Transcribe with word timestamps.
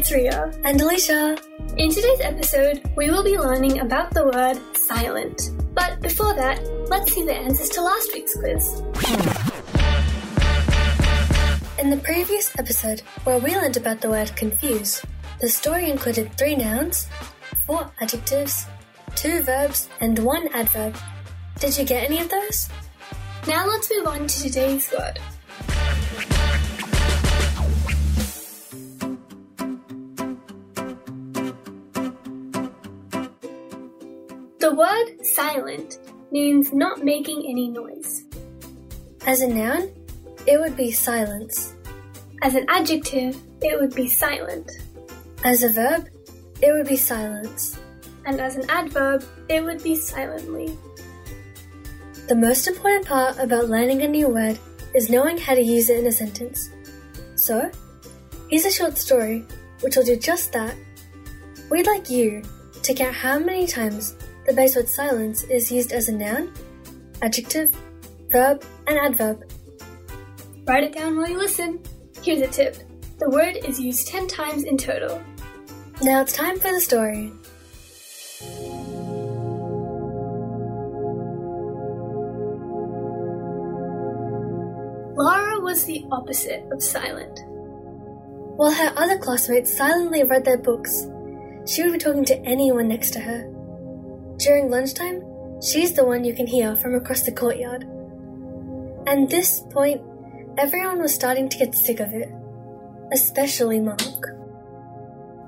It's 0.00 0.10
Ria. 0.12 0.50
And 0.64 0.80
Alicia. 0.80 1.36
In 1.76 1.90
today's 1.90 2.22
episode, 2.22 2.80
we 2.96 3.10
will 3.10 3.22
be 3.22 3.36
learning 3.36 3.80
about 3.80 4.14
the 4.14 4.24
word 4.24 4.56
silent. 4.74 5.50
But 5.74 6.00
before 6.00 6.32
that, 6.32 6.64
let's 6.88 7.12
see 7.12 7.22
the 7.22 7.34
answers 7.34 7.68
to 7.68 7.82
last 7.82 8.10
week's 8.14 8.34
quiz. 8.34 8.80
In 11.78 11.90
the 11.90 12.00
previous 12.02 12.58
episode, 12.58 13.00
where 13.24 13.36
we 13.40 13.54
learned 13.54 13.76
about 13.76 14.00
the 14.00 14.08
word 14.08 14.34
confuse, 14.36 15.02
the 15.38 15.50
story 15.50 15.90
included 15.90 16.32
three 16.38 16.56
nouns, 16.56 17.06
four 17.66 17.92
adjectives, 18.00 18.66
two 19.16 19.42
verbs, 19.42 19.90
and 20.00 20.18
one 20.20 20.48
adverb. 20.54 20.96
Did 21.58 21.76
you 21.76 21.84
get 21.84 22.04
any 22.04 22.20
of 22.22 22.30
those? 22.30 22.70
Now 23.46 23.66
let's 23.66 23.90
move 23.94 24.06
on 24.06 24.26
to 24.26 24.42
today's 24.44 24.90
word. 24.98 25.18
The 34.70 34.76
word 34.76 35.26
silent 35.26 35.98
means 36.30 36.72
not 36.72 37.02
making 37.02 37.44
any 37.44 37.66
noise. 37.66 38.22
As 39.26 39.40
a 39.40 39.48
noun, 39.48 39.90
it 40.46 40.60
would 40.60 40.76
be 40.76 40.92
silence. 40.92 41.74
As 42.42 42.54
an 42.54 42.66
adjective, 42.68 43.36
it 43.62 43.80
would 43.80 43.92
be 43.96 44.06
silent. 44.06 44.70
As 45.42 45.64
a 45.64 45.70
verb, 45.70 46.08
it 46.62 46.72
would 46.72 46.86
be 46.86 46.96
silence. 46.96 47.80
And 48.26 48.40
as 48.40 48.54
an 48.54 48.70
adverb, 48.70 49.24
it 49.48 49.64
would 49.64 49.82
be 49.82 49.96
silently. 49.96 50.78
The 52.28 52.36
most 52.36 52.68
important 52.68 53.06
part 53.06 53.40
about 53.40 53.70
learning 53.70 54.02
a 54.02 54.08
new 54.08 54.28
word 54.28 54.56
is 54.94 55.10
knowing 55.10 55.36
how 55.36 55.56
to 55.56 55.60
use 55.60 55.90
it 55.90 55.98
in 55.98 56.06
a 56.06 56.12
sentence. 56.12 56.70
So, 57.34 57.72
here's 58.48 58.66
a 58.66 58.70
short 58.70 58.96
story 58.98 59.44
which 59.80 59.96
will 59.96 60.04
do 60.04 60.14
just 60.14 60.52
that. 60.52 60.76
We'd 61.72 61.88
like 61.88 62.08
you 62.08 62.44
to 62.84 62.94
count 62.94 63.16
how 63.16 63.40
many 63.40 63.66
times 63.66 64.14
the 64.50 64.56
base 64.56 64.74
word 64.74 64.88
silence 64.88 65.44
is 65.44 65.70
used 65.70 65.92
as 65.92 66.08
a 66.08 66.12
noun, 66.12 66.52
adjective, 67.22 67.72
verb, 68.32 68.64
and 68.88 68.98
adverb. 68.98 69.48
Write 70.66 70.82
it 70.82 70.92
down 70.92 71.16
while 71.16 71.28
you 71.28 71.38
listen. 71.38 71.78
Here's 72.20 72.40
a 72.40 72.48
tip 72.48 72.78
the 73.20 73.30
word 73.30 73.58
is 73.64 73.78
used 73.78 74.08
10 74.08 74.26
times 74.26 74.64
in 74.64 74.76
total. 74.76 75.22
Now 76.02 76.22
it's 76.22 76.32
time 76.32 76.58
for 76.58 76.72
the 76.72 76.80
story. 76.80 77.32
Laura 85.14 85.60
was 85.60 85.84
the 85.84 86.04
opposite 86.10 86.64
of 86.72 86.82
silent. 86.82 87.38
While 88.56 88.72
her 88.72 88.92
other 88.96 89.16
classmates 89.16 89.76
silently 89.76 90.24
read 90.24 90.44
their 90.44 90.58
books, 90.58 91.06
she 91.66 91.84
would 91.84 91.92
be 91.92 91.98
talking 91.98 92.24
to 92.24 92.40
anyone 92.40 92.88
next 92.88 93.12
to 93.12 93.20
her. 93.20 93.49
During 94.40 94.70
lunchtime, 94.70 95.22
she's 95.60 95.92
the 95.92 96.04
one 96.04 96.24
you 96.24 96.32
can 96.32 96.46
hear 96.46 96.74
from 96.74 96.94
across 96.94 97.22
the 97.22 97.32
courtyard. 97.32 97.84
At 99.06 99.28
this 99.28 99.60
point, 99.70 100.00
everyone 100.56 101.02
was 101.02 101.14
starting 101.14 101.50
to 101.50 101.58
get 101.58 101.74
sick 101.74 102.00
of 102.00 102.14
it, 102.14 102.32
especially 103.12 103.80
Mark. 103.80 104.00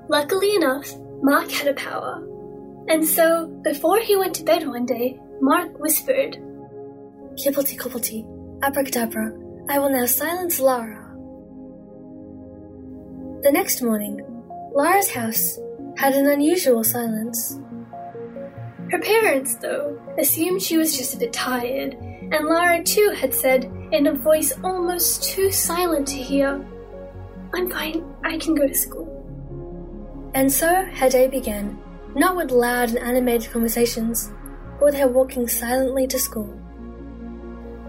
Luckily 0.09 0.55
enough, 0.55 0.93
Mark 1.23 1.49
had 1.49 1.69
a 1.69 1.73
power. 1.73 2.21
And 2.87 3.03
so, 3.03 3.47
before 3.63 3.99
he 3.99 4.15
went 4.15 4.35
to 4.35 4.43
bed 4.43 4.67
one 4.67 4.85
day, 4.85 5.19
Mark 5.41 5.79
whispered, 5.79 6.37
Kibblety 7.33 7.75
cobblety, 7.75 8.27
abracadabra, 8.61 9.33
I 9.69 9.79
will 9.79 9.89
now 9.89 10.05
silence 10.05 10.59
Lara. 10.59 11.01
The 13.41 13.51
next 13.51 13.81
morning, 13.81 14.21
Lara's 14.75 15.09
house 15.09 15.57
had 15.97 16.13
an 16.13 16.27
unusual 16.27 16.83
silence. 16.83 17.57
Her 18.93 18.99
parents, 18.99 19.55
though, 19.55 19.99
assumed 20.19 20.61
she 20.61 20.77
was 20.77 20.95
just 20.95 21.15
a 21.15 21.17
bit 21.17 21.33
tired, 21.33 21.95
and 21.95 22.45
Lara 22.45 22.83
too 22.83 23.11
had 23.17 23.33
said, 23.33 23.65
in 23.91 24.05
a 24.05 24.13
voice 24.13 24.53
almost 24.63 25.23
too 25.23 25.51
silent 25.51 26.07
to 26.09 26.15
hear, 26.15 26.63
I'm 27.55 27.71
fine, 27.71 28.05
I 28.23 28.37
can 28.37 28.53
go 28.53 28.67
to 28.67 28.75
school. 28.75 30.29
And 30.35 30.51
so 30.51 30.85
her 30.85 31.09
day 31.09 31.27
began, 31.27 31.81
not 32.13 32.35
with 32.35 32.51
loud 32.51 32.89
and 32.89 32.99
animated 32.99 33.51
conversations, 33.51 34.31
but 34.77 34.85
with 34.85 34.95
her 34.97 35.07
walking 35.07 35.47
silently 35.47 36.05
to 36.05 36.19
school. 36.19 36.55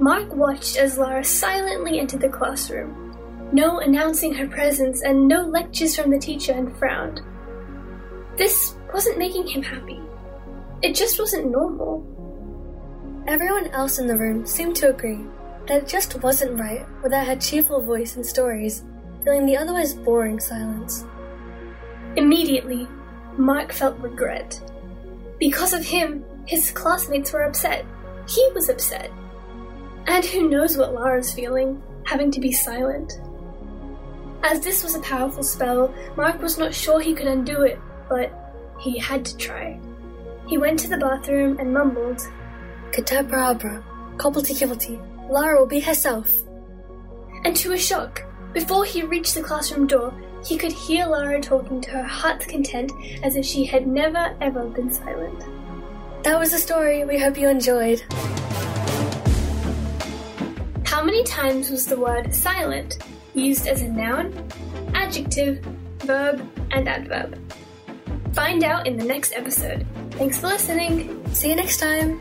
Mark 0.00 0.34
watched 0.34 0.78
as 0.78 0.96
Lara 0.96 1.22
silently 1.22 2.00
entered 2.00 2.22
the 2.22 2.30
classroom. 2.30 3.14
No 3.52 3.80
announcing 3.80 4.32
her 4.32 4.48
presence 4.48 5.02
and 5.02 5.28
no 5.28 5.42
lectures 5.42 5.96
from 5.96 6.10
the 6.10 6.18
teacher 6.18 6.52
and 6.52 6.74
frowned. 6.78 7.20
This 8.38 8.74
wasn't 8.94 9.18
making 9.18 9.48
him 9.48 9.62
happy. 9.62 10.00
It 10.84 10.94
just 10.94 11.18
wasn't 11.18 11.50
normal. 11.50 12.04
Everyone 13.26 13.68
else 13.68 13.98
in 13.98 14.06
the 14.06 14.18
room 14.18 14.44
seemed 14.44 14.76
to 14.76 14.90
agree 14.90 15.24
that 15.66 15.84
it 15.84 15.88
just 15.88 16.22
wasn't 16.22 16.60
right 16.60 16.84
without 17.02 17.26
her 17.26 17.36
cheerful 17.36 17.80
voice 17.80 18.16
and 18.16 18.26
stories 18.26 18.84
filling 19.24 19.46
the 19.46 19.56
otherwise 19.56 19.94
boring 19.94 20.38
silence. 20.38 21.06
Immediately, 22.16 22.86
Mark 23.38 23.72
felt 23.72 23.98
regret. 23.98 24.60
Because 25.40 25.72
of 25.72 25.86
him, 25.86 26.22
his 26.46 26.70
classmates 26.70 27.32
were 27.32 27.44
upset. 27.44 27.86
He 28.28 28.46
was 28.54 28.68
upset. 28.68 29.10
And 30.06 30.22
who 30.22 30.50
knows 30.50 30.76
what 30.76 30.92
Lara's 30.92 31.32
feeling, 31.32 31.82
having 32.04 32.30
to 32.30 32.40
be 32.40 32.52
silent. 32.52 33.10
As 34.42 34.60
this 34.60 34.84
was 34.84 34.96
a 34.96 35.00
powerful 35.00 35.44
spell, 35.44 35.94
Mark 36.14 36.42
was 36.42 36.58
not 36.58 36.74
sure 36.74 37.00
he 37.00 37.14
could 37.14 37.26
undo 37.26 37.62
it, 37.62 37.80
but 38.06 38.30
he 38.78 38.98
had 38.98 39.24
to 39.24 39.36
try. 39.38 39.80
He 40.46 40.58
went 40.58 40.78
to 40.80 40.88
the 40.88 40.98
bathroom 40.98 41.58
and 41.58 41.72
mumbled, 41.72 42.20
Katabrabra, 42.92 43.82
cobblety 44.16 44.54
kibblety, 44.54 45.00
Lara 45.30 45.58
will 45.58 45.66
be 45.66 45.80
herself. 45.80 46.30
And 47.44 47.56
to 47.56 47.72
his 47.72 47.84
shock, 47.84 48.22
before 48.52 48.84
he 48.84 49.02
reached 49.02 49.34
the 49.34 49.42
classroom 49.42 49.86
door, 49.86 50.14
he 50.44 50.58
could 50.58 50.72
hear 50.72 51.06
Lara 51.06 51.40
talking 51.40 51.80
to 51.80 51.90
her 51.90 52.02
heart's 52.02 52.46
content 52.46 52.92
as 53.22 53.36
if 53.36 53.44
she 53.44 53.64
had 53.64 53.86
never 53.86 54.36
ever 54.40 54.66
been 54.66 54.92
silent. 54.92 55.42
That 56.22 56.38
was 56.38 56.52
the 56.52 56.58
story. 56.58 57.04
We 57.04 57.18
hope 57.18 57.38
you 57.38 57.48
enjoyed. 57.48 58.02
How 60.84 61.02
many 61.02 61.24
times 61.24 61.70
was 61.70 61.86
the 61.86 61.98
word 61.98 62.34
silent 62.34 62.98
used 63.34 63.66
as 63.66 63.82
a 63.82 63.88
noun, 63.88 64.32
adjective, 64.94 65.64
verb, 66.00 66.46
and 66.70 66.88
adverb? 66.88 67.38
Find 68.34 68.64
out 68.64 68.86
in 68.86 68.96
the 68.96 69.04
next 69.04 69.32
episode. 69.34 69.86
Thanks 70.12 70.38
for 70.38 70.48
listening. 70.48 71.24
See 71.32 71.50
you 71.50 71.56
next 71.56 71.78
time. 71.78 72.20